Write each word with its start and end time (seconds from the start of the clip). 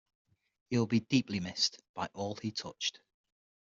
He 0.71 0.79
will 0.79 0.87
be 0.87 1.01
deeply 1.01 1.39
missed 1.39 1.79
by 1.93 2.07
all 2.15 2.33
he 2.35 2.51
touched. 2.51 3.01